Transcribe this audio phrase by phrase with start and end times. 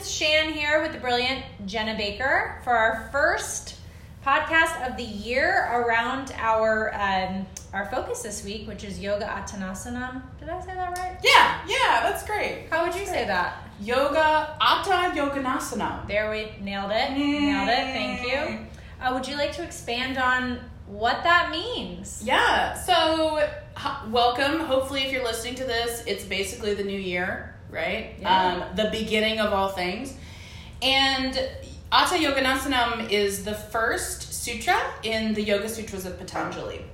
[0.00, 0.10] friends.
[0.10, 3.76] Shan here with the brilliant Jenna Baker for our first
[4.24, 10.22] podcast of the year around our um, our focus this week, which is Yoga Atanasanam.
[10.38, 11.18] Did I say that right?
[11.22, 12.66] Yeah, yeah, that's great.
[12.70, 13.68] How would you say that?
[13.80, 16.06] Yoga Atta Yoganasana.
[16.06, 17.12] There we nailed it.
[17.12, 17.92] Nailed it.
[17.92, 18.66] Thank you.
[19.00, 22.22] Uh, would you like to expand on what that means?
[22.24, 24.60] Yeah, so h- welcome.
[24.60, 28.14] Hopefully, if you're listening to this, it's basically the new year, right?
[28.20, 28.68] Yeah.
[28.70, 30.14] Um, the beginning of all things.
[30.82, 31.34] And
[31.92, 36.84] Atta Yoganasanam is the first sutra in the Yoga Sutras of Patanjali.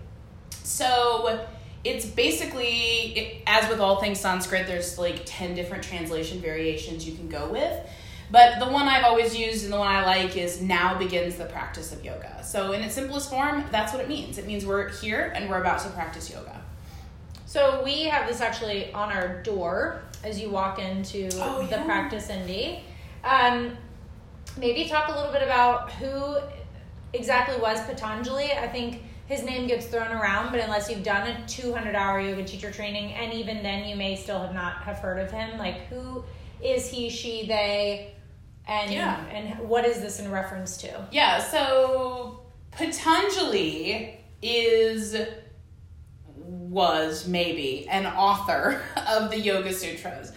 [0.50, 1.46] So
[1.84, 7.14] it's basically, it, as with all things Sanskrit, there's like 10 different translation variations you
[7.14, 7.88] can go with.
[8.28, 11.44] But the one I've always used and the one I like is now begins the
[11.44, 12.42] practice of yoga.
[12.42, 14.36] So, in its simplest form, that's what it means.
[14.36, 16.60] It means we're here and we're about to practice yoga.
[17.56, 21.84] So we have this actually on our door as you walk into Oh, the yeah.
[21.84, 22.82] practice Indy.
[23.24, 23.76] Um,
[24.58, 26.36] maybe talk a little bit about who
[27.12, 28.52] exactly was Patanjali.
[28.52, 32.44] I think his name gets thrown around, but unless you've done a 200 hour yoga
[32.44, 35.58] teacher training, and even then you may still have not have heard of him.
[35.58, 36.22] Like who
[36.62, 38.12] is he, she, they,
[38.68, 39.24] and Yeah.
[39.26, 41.06] and what is this in reference to?
[41.10, 42.40] Yeah, so
[42.72, 45.16] Patanjali is
[46.76, 50.30] was maybe an author of the Yoga Sutras.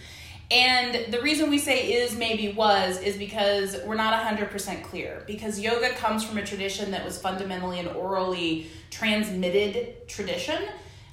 [0.50, 5.22] And the reason we say is maybe was is because we're not 100% clear.
[5.26, 10.60] Because yoga comes from a tradition that was fundamentally an orally transmitted tradition.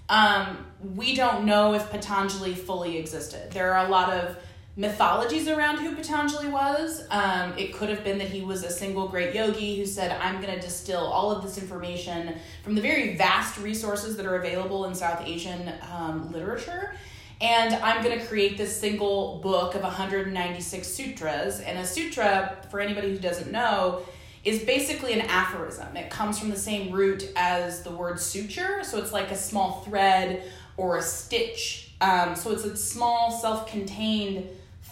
[0.09, 3.51] Um, we don't know if Patanjali fully existed.
[3.51, 4.37] There are a lot of
[4.77, 7.03] mythologies around who Patanjali was.
[7.09, 10.39] Um, it could have been that he was a single great yogi who said, I'm
[10.39, 14.85] going to distill all of this information from the very vast resources that are available
[14.85, 16.93] in South Asian um, literature.
[17.41, 21.59] And I'm going to create this single book of 196 sutras.
[21.59, 24.03] And a sutra, for anybody who doesn't know,
[24.43, 25.97] is basically an aphorism.
[25.97, 28.83] It comes from the same root as the word suture.
[28.83, 30.43] So it's like a small thread
[30.77, 31.93] or a stitch.
[31.99, 34.47] Um, so it's a small, self contained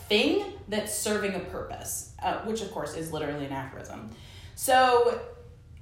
[0.08, 4.10] thing that's serving a purpose, uh, which of course is literally an aphorism.
[4.56, 5.20] So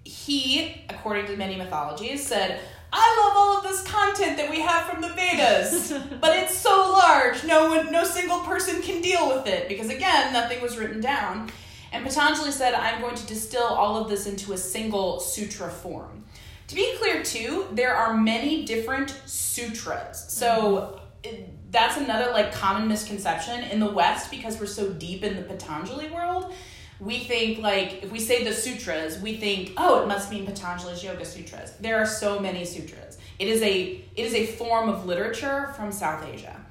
[0.03, 2.59] he, according to many mythologies, said,
[2.91, 6.91] I love all of this content that we have from the Vedas, but it's so
[6.91, 11.01] large, no one, no single person can deal with it because again, nothing was written
[11.01, 11.49] down.
[11.91, 16.25] And Patanjali said, I'm going to distill all of this into a single sutra form.
[16.67, 20.25] To be clear, too, there are many different sutras.
[20.31, 25.35] So it- that's another like common misconception in the West because we're so deep in
[25.35, 26.53] the Patanjali world.
[26.99, 31.03] We think like if we say the sutras, we think, oh, it must mean Patanjali's
[31.03, 31.73] Yoga Sutras.
[31.81, 33.17] There are so many sutras.
[33.39, 36.63] It is a it is a form of literature from South Asia.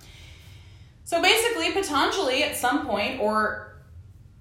[1.05, 3.75] So basically, Patanjali at some point, or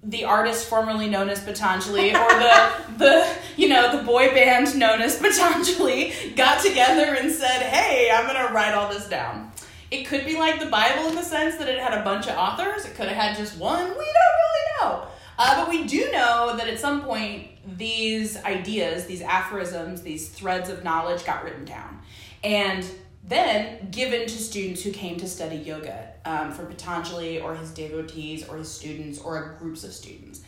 [0.04, 5.02] the artist formerly known as Patanjali, or the the you know the boy band known
[5.02, 9.51] as Patanjali, got together and said, "Hey, I'm gonna write all this down."
[9.92, 12.34] It could be like the Bible in the sense that it had a bunch of
[12.38, 12.86] authors.
[12.86, 13.82] It could have had just one.
[13.82, 15.06] We don't really know.
[15.38, 20.70] Uh, but we do know that at some point, these ideas, these aphorisms, these threads
[20.70, 22.00] of knowledge got written down.
[22.42, 22.90] And
[23.22, 28.48] then given to students who came to study yoga um, for Patanjali or his devotees
[28.48, 30.40] or his students or groups of students.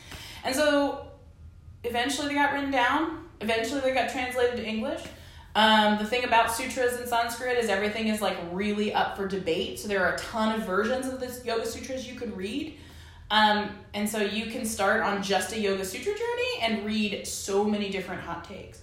[0.43, 1.09] And so
[1.85, 3.29] eventually they got written down.
[3.43, 5.03] Eventually they got translated to English.
[5.55, 9.79] Um, the thing about sutras in Sanskrit is everything is like really up for debate.
[9.79, 12.77] So there are a ton of versions of this yoga sutras you could read.
[13.31, 17.65] Um, and so you can start on just a yoga sutra journey and read so
[17.65, 18.83] many different hot takes.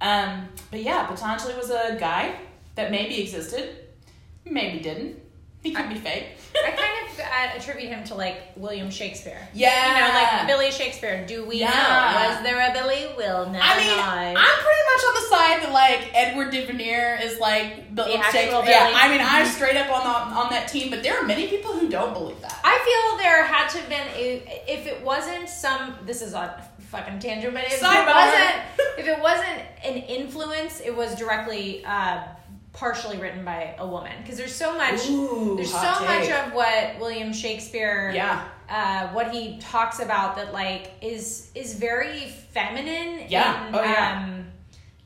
[0.00, 2.36] Um, but yeah, Patanjali was a guy
[2.74, 3.76] that maybe existed,
[4.44, 5.20] maybe didn't.
[5.62, 6.26] He could be fake.
[6.64, 9.48] I kind of uh, attribute him to like William Shakespeare.
[9.52, 9.98] Yeah.
[10.06, 11.24] You know, like Billy Shakespeare.
[11.26, 11.70] Do we Yeah.
[11.70, 12.30] know?
[12.34, 13.58] Was there a Billy Wilder?
[13.60, 17.94] I mean, I'm pretty much on the side that like Edward de Veneer is like
[17.94, 18.50] The actual Shakespeare.
[18.62, 18.70] Billy.
[18.70, 21.48] Yeah, I mean, I'm straight up on the, on that team, but there are many
[21.48, 22.58] people who don't believe that.
[22.64, 25.94] I feel there had to have been a, if it wasn't some.
[26.06, 28.02] This is a fucking tangent, but if Sidebar.
[28.02, 32.22] it wasn't, if it wasn't an influence, it was directly uh,
[32.78, 34.12] partially written by a woman.
[34.22, 35.08] Because there's so much.
[35.10, 38.12] Ooh, there's so hot much of what William Shakespeare.
[38.14, 38.44] Yeah.
[38.68, 43.26] Uh, what he talks about that like is is very feminine.
[43.28, 43.66] Yeah.
[43.66, 44.24] and, Oh, yeah.
[44.24, 44.37] Um,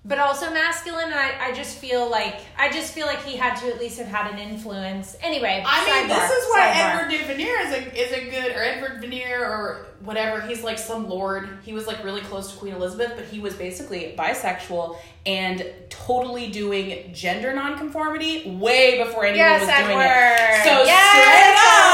[0.05, 1.07] but also masculine.
[1.07, 3.99] And I, I just feel like I just feel like he had to at least
[3.99, 5.17] have had an influence.
[5.23, 6.73] Anyway, I mean, this is why.
[6.75, 10.41] Edward de Veneer is a is a good or Edward Veneer or whatever.
[10.41, 11.49] He's like some lord.
[11.65, 16.51] He was like really close to Queen Elizabeth, but he was basically bisexual and totally
[16.51, 20.65] doing gender nonconformity way before anyone Yes, was doing it.
[20.65, 21.92] So Yes, straight up.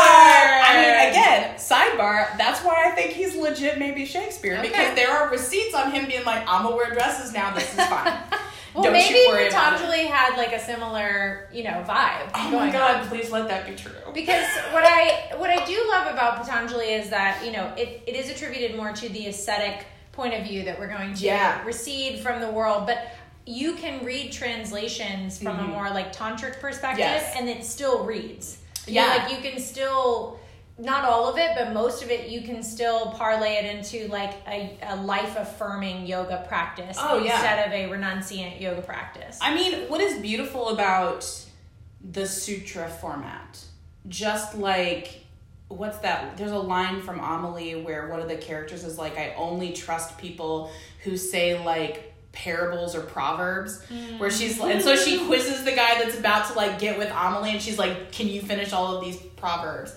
[0.69, 2.37] I mean, again, sidebar.
[2.39, 4.69] That's why I think he's legit maybe Shakespeare Okay.
[4.69, 7.85] because there are receipts on him being like, I'm gonna wear dresses now, this is
[7.87, 8.13] fine.
[8.75, 9.77] well, Don't maybe you worry about it.
[9.79, 12.31] Patanjali had like a similar, you know, vibe.
[12.35, 13.09] Oh my god, on.
[13.09, 13.93] please let that be true.
[14.15, 18.15] Because what I what I do love about Patanjali is that you know it, it
[18.17, 21.65] is attributed more to the aesthetic point of view that we're going to Yeah.
[21.65, 22.99] recede from the world, but
[23.47, 25.69] you can read translations from a Mhm.
[25.69, 27.35] more like tantric perspective, Yes.
[27.37, 28.59] and it still reads.
[28.87, 29.15] You know, Yeah.
[29.25, 30.39] like you can still
[30.79, 34.35] not all of it, but most of it you can still parlay it into like
[34.47, 37.33] a, a life affirming yoga practice Oh, yeah.
[37.35, 39.39] instead of a renunciant yoga practice.
[39.43, 41.27] I mean, what is beautiful about
[42.13, 43.59] the sutra format?
[44.07, 45.25] Just like
[45.69, 46.37] what's that?
[46.39, 50.17] There's a line from Amelie where one of the characters is like, "I only trust
[50.17, 50.71] people
[51.03, 54.19] who say like parables or proverbs." Hmm.
[54.19, 57.51] Where she's and so she quizzes the guy that's about to like get with Amelie,
[57.51, 59.95] and she's like, "Can you finish all of these proverbs?"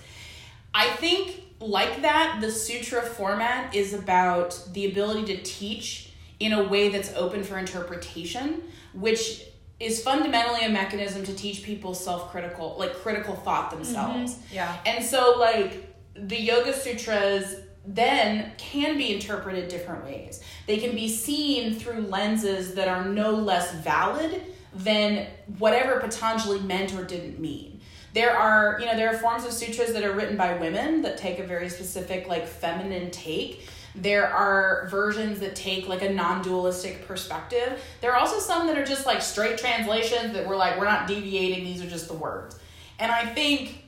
[0.74, 6.64] I think like that, the sutra format is about the ability to teach in a
[6.64, 8.64] way that's open for interpretation,
[8.94, 9.44] which
[9.80, 13.84] is fundamentally a mechanism to teach people self-critical, like critical thought mm-hmm.
[13.84, 14.40] themselves.
[14.52, 14.76] yeah.
[14.86, 20.44] And so like the Yoga Sutras then can be interpreted different ways.
[20.68, 24.44] They can be seen through lenses that are no less valid
[24.74, 25.28] than
[25.58, 27.71] whatever Patanjali meant or didn't mean.
[28.14, 31.18] There are, you know, there are forms of sutras that are written by women that
[31.18, 33.68] take a very specific like feminine take.
[33.96, 37.82] There are versions that take like a non-dualistic perspective.
[38.02, 41.08] There are also some that are just like straight translations that we're like we're not
[41.08, 42.60] deviating, these are just the words.
[43.00, 43.86] And I think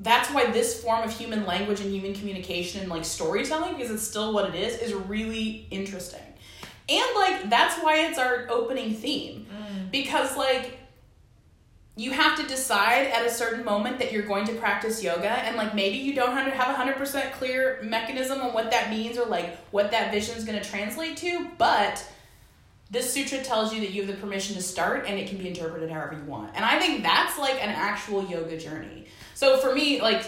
[0.00, 4.02] that's why this form of human language and human communication and like storytelling because it's
[4.02, 6.22] still what it is is really interesting
[6.88, 9.90] and like that's why it's our opening theme mm.
[9.90, 10.78] because like
[11.98, 15.56] you have to decide at a certain moment that you're going to practice yoga and
[15.56, 19.26] like maybe you don't have have a 100% clear mechanism on what that means or
[19.26, 22.06] like what that vision is going to translate to but
[22.90, 25.48] this sutra tells you that you have the permission to start and it can be
[25.48, 26.54] interpreted however you want.
[26.54, 29.06] And i think that's like an actual yoga journey.
[29.34, 30.24] So for me like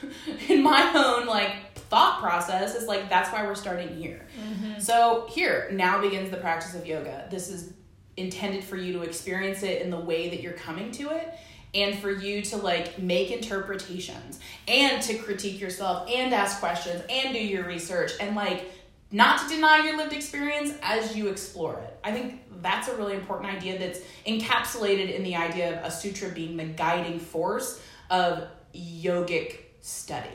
[0.48, 4.24] in my own like thought process is like that's why we're starting here.
[4.40, 4.80] Mm-hmm.
[4.80, 7.26] So here now begins the practice of yoga.
[7.28, 7.72] This is
[8.18, 11.34] intended for you to experience it in the way that you're coming to it
[11.74, 17.34] and for you to like make interpretations and to critique yourself and ask questions and
[17.34, 18.70] do your research and like
[19.10, 21.98] not to deny your lived experience as you explore it.
[22.04, 26.30] I think that's a really important idea that's encapsulated in the idea of a sutra
[26.30, 27.80] being the guiding force
[28.10, 30.28] of yogic study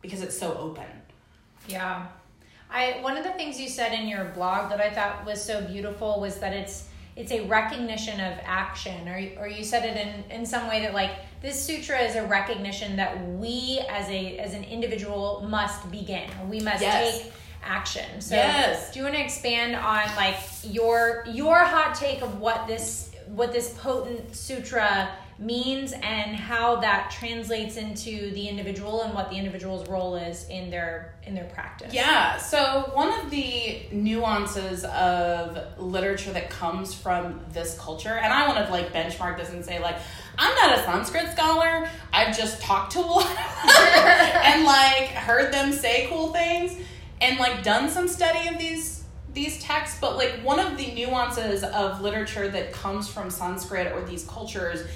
[0.00, 0.86] because it's so open.
[1.68, 2.06] Yeah.
[2.70, 5.62] I one of the things you said in your blog that I thought was so
[5.62, 10.30] beautiful was that it's it's a recognition of action or or you said it in
[10.40, 14.52] in some way that like this sutra is a recognition that we as a as
[14.54, 16.28] an individual must begin.
[16.48, 17.22] We must Yes.
[17.22, 17.32] take
[17.64, 18.20] action.
[18.20, 18.92] So Yes.
[18.92, 23.52] do you want to expand on like your your hot take of what this what
[23.52, 25.08] this potent sutra
[25.38, 30.70] means and how that translates into the individual and what the individual's role is in
[30.70, 31.92] their in their practice.
[31.92, 38.46] Yeah, so one of the nuances of literature that comes from this culture, and I
[38.46, 39.96] want to like benchmark this and say like
[40.38, 41.88] I'm not a Sanskrit scholar.
[42.12, 43.26] I've just talked to a lot
[44.44, 46.76] and like heard them say cool things
[47.20, 51.62] and like done some study of these these texts, but like one of the nuances
[51.62, 54.88] of literature that comes from Sanskrit or these cultures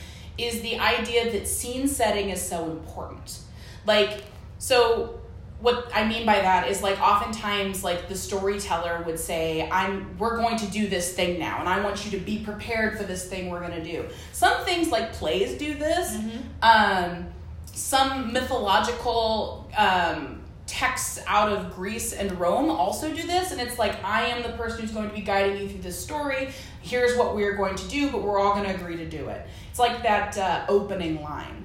[0.45, 3.41] is the idea that scene setting is so important.
[3.87, 4.25] Like
[4.59, 5.21] so
[5.61, 10.37] what I mean by that is like oftentimes like the storyteller would say, I'm we're
[10.37, 13.29] going to do this thing now and I want you to be prepared for this
[13.29, 14.07] thing we're gonna do.
[14.33, 16.17] Some things like plays do this.
[16.63, 17.27] Um
[17.73, 24.03] some mythological um texts out of Greece and Rome also do this, and it's like
[24.05, 26.51] I am the person who's going to be guiding you through this story.
[26.83, 29.47] Here's what we're going to do, but we're all going to agree to do it.
[29.71, 31.63] It's like that uh, opening line,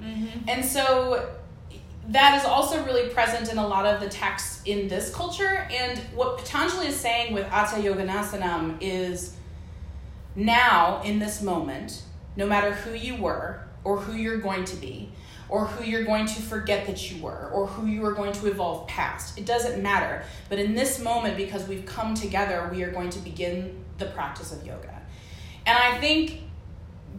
[0.48, 1.30] and so
[2.08, 5.66] that is also really present in a lot of the texts in this culture.
[5.70, 9.34] And what Patanjali is saying with Atta Yoganasanam is
[10.36, 12.02] now in this moment,
[12.36, 15.10] no matter who you were or who you're going to be,
[15.48, 18.46] or who you're going to forget that you were, or who you are going to
[18.48, 19.38] evolve past.
[19.38, 20.24] It doesn't matter.
[20.48, 24.52] But in this moment, because we've come together, we are going to begin the practice
[24.52, 24.95] of yoga.
[25.66, 26.40] And I think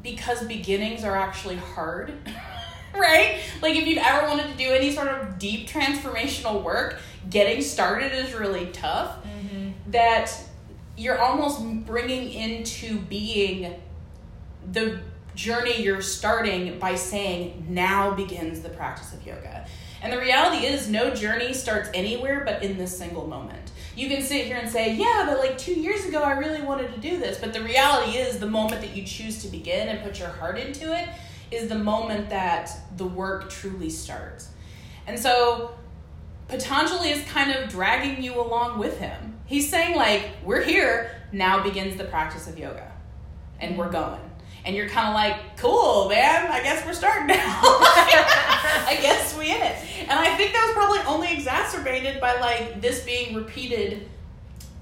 [0.02, 2.14] because beginnings are actually hard,
[2.96, 3.40] right?
[3.62, 7.00] Like if you've ever wanted to do any sort of deep transformational work,
[7.30, 9.24] getting started is really tough.
[9.24, 9.92] Mm-hmm.
[9.92, 10.32] That
[10.96, 13.76] you're almost bringing into being
[14.72, 15.00] the
[15.36, 19.68] journey you're starting by saying now begins the practice of yoga
[20.02, 23.67] And the reality is, no journey starts anywhere but in this single moment.
[23.98, 26.94] You can sit here and say, yeah, but like two years ago, I really wanted
[26.94, 27.40] to do this.
[27.40, 30.60] But the reality is, the moment that you choose to begin and put your heart
[30.60, 31.10] into it
[31.50, 34.50] is the moment that the work truly starts.
[35.08, 35.72] And so,
[36.48, 39.40] Patanjali is kind of dragging you along with him.
[39.48, 42.92] He's saying, like, we're here, now begins the practice of yoga.
[43.60, 44.22] And we're going
[44.68, 46.52] and you're kind of like, cool, man.
[46.52, 47.38] I guess we're starting now.
[47.40, 49.78] I guess we in it.
[50.02, 54.10] And I think that was probably only exacerbated by like this being repeated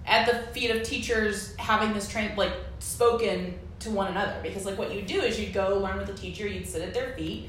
[0.07, 4.39] at the feet of teachers having this train like spoken to one another.
[4.41, 6.95] Because like what you do is you'd go learn with the teacher, you'd sit at
[6.95, 7.47] their feet,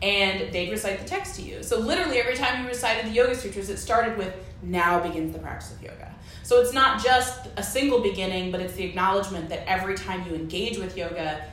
[0.00, 1.62] and they'd recite the text to you.
[1.62, 5.38] So literally every time you recited the Yoga Sutras, it started with now begins the
[5.38, 6.14] practice of yoga.
[6.44, 10.34] So it's not just a single beginning, but it's the acknowledgement that every time you
[10.34, 11.44] engage with yoga,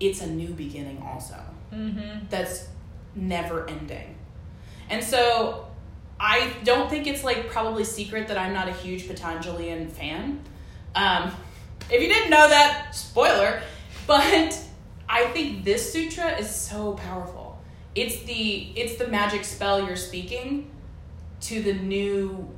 [0.00, 1.36] it's a new beginning also
[1.74, 2.26] Mm-hmm.
[2.30, 2.68] that's
[3.16, 4.14] never ending
[4.88, 5.66] and so
[6.20, 10.40] i don't think it's like probably secret that i'm not a huge patanjalian fan
[10.94, 11.32] um,
[11.90, 13.60] if you didn't know that spoiler
[14.06, 14.58] but
[15.08, 17.60] i think this sutra is so powerful
[17.96, 20.70] it's the it's the magic spell you're speaking
[21.40, 22.48] to the new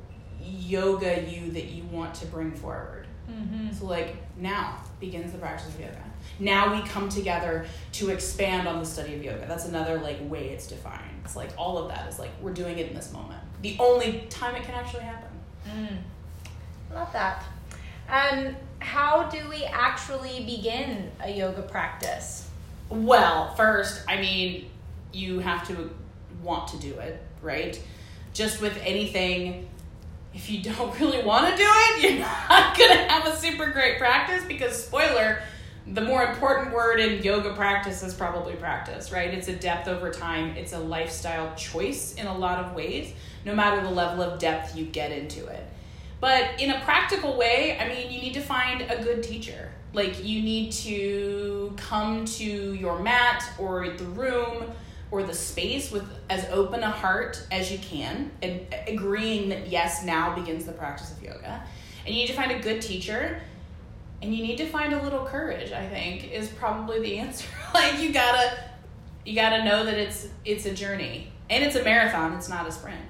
[0.41, 3.71] yoga you that you want to bring forward Mm-hmm.
[3.73, 6.03] so like now begins the practice of yoga.
[6.39, 9.45] Now we come together to expand on the study of yoga.
[9.47, 11.21] That's another like way it's defined.
[11.25, 13.41] It's like all of that is like we're doing it in this moment.
[13.61, 15.29] The only time it can actually happen.
[15.69, 15.97] Mm.
[16.93, 17.43] Love that.
[18.09, 22.49] Um, how do we actually begin a yoga practice?
[22.89, 24.69] Well, first, I mean,
[25.11, 25.91] you have to
[26.41, 27.79] want to do it, right?
[28.33, 29.67] Just with anything,
[30.33, 33.71] if you don't really want to do it, you're not going to have a super
[33.71, 35.41] great practice because, spoiler,
[35.93, 39.33] the more important word in yoga practice is probably practice, right?
[39.33, 43.13] It's a depth over time, it's a lifestyle choice in a lot of ways,
[43.45, 45.63] no matter the level of depth you get into it.
[46.19, 49.71] But in a practical way, I mean, you need to find a good teacher.
[49.93, 54.71] Like, you need to come to your mat or the room
[55.11, 60.03] or the space with as open a heart as you can, and agreeing that yes,
[60.03, 61.63] now begins the practice of yoga.
[62.05, 63.41] And you need to find a good teacher,
[64.21, 65.71] and you need to find a little courage.
[65.71, 67.47] I think is probably the answer.
[67.73, 68.57] like you gotta,
[69.25, 72.33] you gotta know that it's it's a journey and it's a marathon.
[72.33, 73.01] It's not a sprint.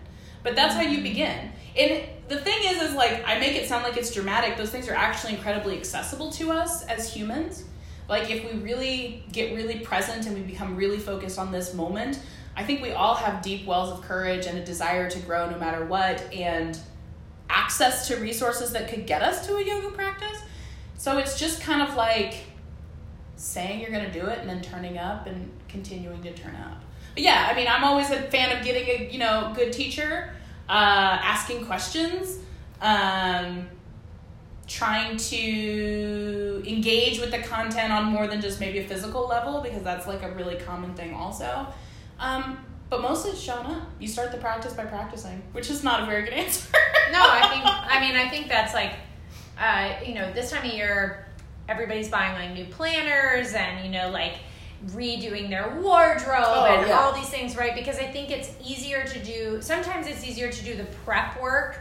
[0.43, 1.03] But that's how you mm-hmm.
[1.03, 1.51] begin.
[1.77, 4.57] And the thing is, is like I make it sound like it's dramatic.
[4.57, 7.63] Those things are actually incredibly accessible to us as humans.
[8.07, 12.19] Like if we really get really present and we become really focused on this moment,
[12.55, 15.57] I think we all have deep wells of courage and a desire to grow no
[15.57, 16.77] matter what and
[17.49, 20.41] access to resources that could get us to a yoga practice.
[20.99, 22.43] So it's just kind of like
[23.37, 26.83] saying you're going to do it and then turning up and continuing to turn up.
[27.13, 30.33] But yeah, I mean, I'm always a fan of getting a, you know, good teacher,
[30.67, 32.39] uh, asking questions,
[32.81, 33.69] um,
[34.67, 39.83] trying to engage with the content on more than just maybe a physical level because
[39.83, 41.65] that's like a really common thing also.
[42.19, 42.57] Um,
[42.89, 43.83] but mostly it's showing up.
[44.01, 46.67] You start the practice by practicing, which is not a very good answer.
[47.13, 48.95] No, I think I mean I think that's like
[49.59, 51.25] uh, you know, this time of year
[51.67, 54.35] everybody's buying like new planners and you know like
[54.87, 56.97] redoing their wardrobe Oh, and yeah.
[56.99, 57.75] all these things, right?
[57.75, 61.79] Because I think it's easier to do sometimes it's easier to do the prep work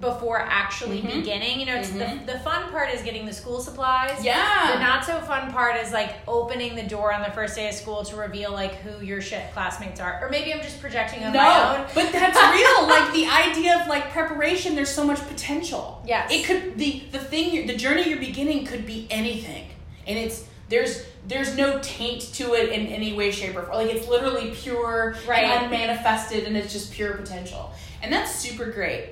[0.00, 1.14] before actually Mhm.
[1.14, 1.58] beginning.
[1.60, 2.26] You know, it's Mhm.
[2.26, 4.22] the the fun part is getting the school supplies.
[4.22, 4.72] yeah.
[4.74, 7.74] The not so fun part is like opening the door on the first day of
[7.74, 10.18] school to reveal like who your shit classmates are.
[10.22, 11.86] Or maybe I'm just projecting on my No, own.
[11.94, 12.86] but that's real.
[12.86, 16.02] like the idea of like preparation, there's so much potential.
[16.06, 16.30] Yes.
[16.30, 19.70] it could the the thing, you're, the journey you're beginning could be anything,
[20.06, 23.76] and it's there's there's no taint to it in any way, shape, or form.
[23.78, 25.44] Like it's literally pure Right.
[25.44, 29.10] and unmanifested, and it's just pure potential, and that's super great.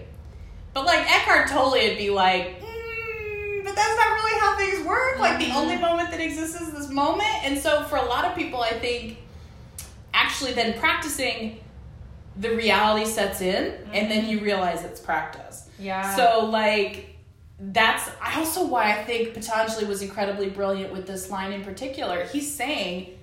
[0.76, 2.60] But like Eckhart Tolle would be like.
[2.60, 5.18] "Mm, But that's not really how things work.
[5.18, 8.36] Like the only moment that exists is this moment, and so for a lot of
[8.36, 9.16] people, I think
[10.12, 11.60] actually then practicing
[12.38, 16.14] the reality sets in and then you realize it's practice Yeah.
[16.14, 17.16] so like
[17.58, 22.52] that's also why i think patanjali was incredibly brilliant with this line in particular he's
[22.52, 23.16] saying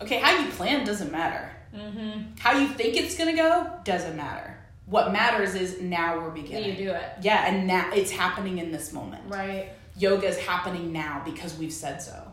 [0.00, 2.22] okay how you plan doesn't matter mm-hmm.
[2.38, 4.55] how you think it's going to go doesn't matter
[4.86, 7.04] what matters is now we're beginning you do it.
[7.22, 9.70] yeah and now it's happening in this moment Right.
[9.96, 12.32] yoga is happening now because we've said so.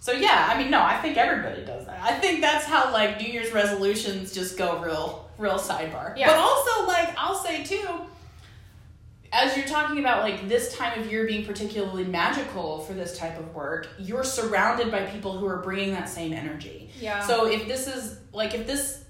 [0.00, 1.98] So yeah, I mean, no, I think everybody does that.
[2.02, 6.14] I think that's how like New Year's resolutions just go real, real sidebar.
[6.14, 6.26] Yeah.
[6.26, 7.88] But also, like, I'll say too,
[9.32, 13.38] as you're talking about like this time of year being particularly magical for this type
[13.38, 16.90] of work, you're surrounded by people who are bringing that same energy.
[17.00, 17.26] Yeah.
[17.26, 19.03] So if this is like if this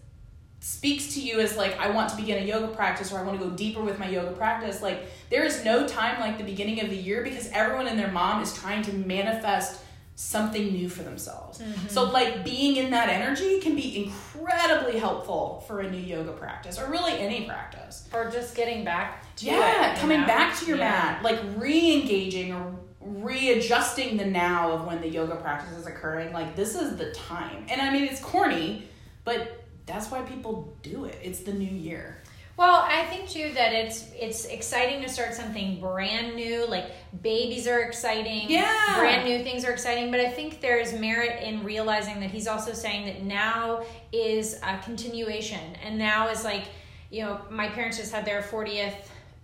[0.64, 3.38] speaks to you as like I want to begin a yoga practice or I want
[3.38, 6.80] to go deeper with my yoga practice, like there is no time like the beginning
[6.80, 9.82] of the year because everyone and their mom is trying to manifest
[10.14, 11.58] something new for themselves.
[11.58, 11.88] Mm-hmm.
[11.88, 16.78] So like being in that energy can be incredibly helpful for a new yoga practice
[16.78, 18.08] or really any practice.
[18.14, 20.26] Or just getting back to Yeah, it, coming know?
[20.26, 20.90] back to your yeah.
[20.90, 26.32] mat, like re-engaging or readjusting the now of when the yoga practice is occurring.
[26.32, 27.66] Like this is the time.
[27.68, 28.88] And I mean it's corny,
[29.24, 31.18] but that's why people do it.
[31.22, 32.22] It's the new year.
[32.56, 36.66] Well, I think too that it's it's exciting to start something brand new.
[36.66, 38.48] Like babies are exciting.
[38.48, 38.96] Yeah.
[38.96, 40.12] Brand new things are exciting.
[40.12, 44.78] But I think there's merit in realizing that he's also saying that now is a
[44.78, 45.74] continuation.
[45.84, 46.66] And now is like,
[47.10, 48.94] you know, my parents just had their 40th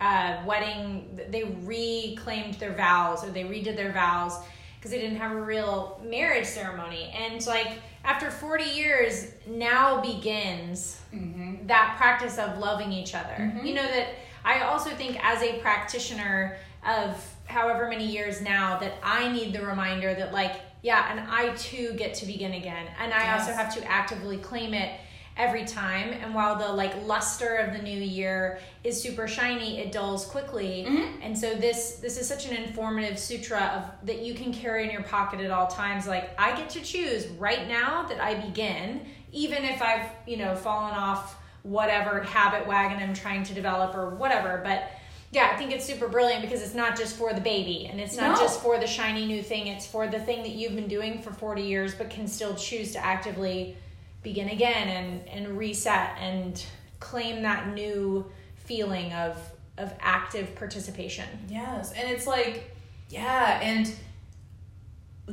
[0.00, 1.18] uh, wedding.
[1.30, 4.38] They reclaimed their vows or they redid their vows
[4.76, 7.12] because they didn't have a real marriage ceremony.
[7.12, 7.72] And like
[8.04, 11.66] after 40 years, now begins mm-hmm.
[11.66, 13.34] that practice of loving each other.
[13.38, 13.66] Mm-hmm.
[13.66, 14.08] You know, that
[14.44, 19.64] I also think as a practitioner of however many years now, that I need the
[19.64, 22.86] reminder that, like, yeah, and I too get to begin again.
[22.98, 23.40] And I yes.
[23.40, 24.98] also have to actively claim it
[25.36, 29.92] every time and while the like luster of the new year is super shiny it
[29.92, 31.22] dulls quickly mm-hmm.
[31.22, 34.90] and so this this is such an informative sutra of that you can carry in
[34.90, 39.00] your pocket at all times like i get to choose right now that i begin
[39.32, 44.10] even if i've you know fallen off whatever habit wagon i'm trying to develop or
[44.10, 44.90] whatever but
[45.32, 48.16] yeah, I think it's super brilliant because it's not just for the baby and it's
[48.16, 48.40] not no.
[48.40, 49.68] just for the shiny new thing.
[49.68, 52.92] It's for the thing that you've been doing for 40 years but can still choose
[52.94, 53.76] to actively
[54.22, 56.64] begin again and and reset and
[56.98, 59.36] claim that new feeling of
[59.78, 61.26] of active participation.
[61.48, 62.76] Yes, and it's like
[63.08, 63.92] yeah, and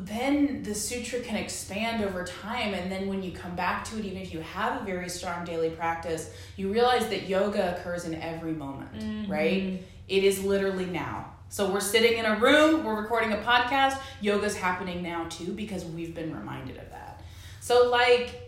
[0.06, 4.06] then the sutra can expand over time and then when you come back to it
[4.06, 8.14] even if you have a very strong daily practice you realize that yoga occurs in
[8.16, 9.32] every moment mm-hmm.
[9.32, 14.00] right it is literally now so we're sitting in a room we're recording a podcast
[14.22, 17.24] yoga's happening now too because we've been reminded of that
[17.60, 18.47] so like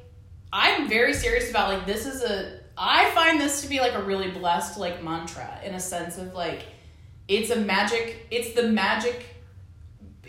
[0.52, 4.02] I'm very serious about like this is a I find this to be like a
[4.02, 6.66] really blessed like mantra in a sense of like
[7.28, 9.26] it's a magic it's the magic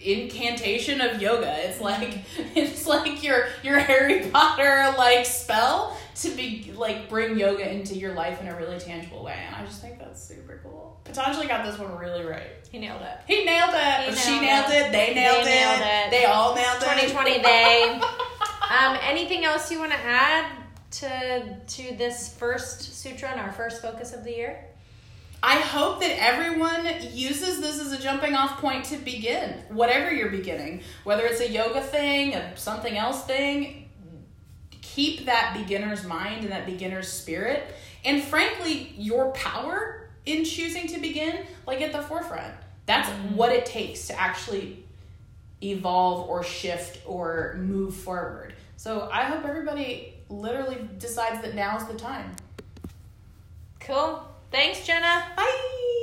[0.03, 1.69] incantation of yoga.
[1.69, 2.19] It's like
[2.55, 8.15] it's like your your Harry Potter like spell to be like bring yoga into your
[8.15, 9.39] life in a really tangible way.
[9.47, 11.01] And I just think that's super cool.
[11.05, 12.51] Patanjali got this one really right.
[12.71, 13.19] He nailed it.
[13.27, 14.11] He nailed it.
[14.11, 14.87] He she nailed it.
[14.87, 14.93] it.
[14.93, 15.79] They nailed they it.
[15.79, 16.11] Nailed it.
[16.11, 17.37] They all nailed 2020 it.
[17.37, 18.01] 2020 they.
[18.71, 20.47] Um, anything else you want to add
[20.93, 24.65] to to this first sutra and our first focus of the year?
[25.43, 30.31] I hope that everyone uses this as a jumping off point to begin, whatever you're
[30.31, 33.89] beginning, whether it's a yoga thing, a something else thing.
[34.83, 41.01] Keep that beginner's mind and that beginner's spirit, and frankly, your power in choosing to
[41.01, 42.55] begin, like at the forefront.
[42.87, 43.35] That's mm-hmm.
[43.35, 44.85] what it takes to actually
[45.61, 48.55] evolve or shift or move forward.
[48.81, 52.35] So I hope everybody literally decides that now's the time.
[53.79, 54.27] Cool.
[54.51, 55.27] Thanks, Jenna.
[55.37, 55.97] Bye.